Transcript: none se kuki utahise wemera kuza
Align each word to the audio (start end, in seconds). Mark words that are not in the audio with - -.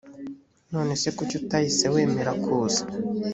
none 0.73 0.91
se 1.01 1.09
kuki 1.17 1.33
utahise 1.41 1.85
wemera 1.93 2.31
kuza 2.43 2.83